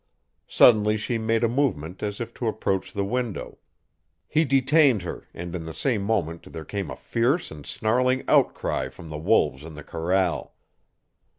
[0.47, 3.59] Suddenly she made a movement as if to approach the window.
[4.27, 8.89] He detained her, and in the same moment there came a fierce and snarling outcry
[8.89, 10.55] from the wolves in the corral.